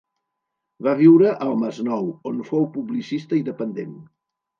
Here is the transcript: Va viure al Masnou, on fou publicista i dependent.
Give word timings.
Va 0.85 0.93
viure 1.01 1.33
al 1.47 1.53
Masnou, 1.63 2.07
on 2.31 2.39
fou 2.47 2.65
publicista 2.79 3.39
i 3.41 3.45
dependent. 3.51 3.93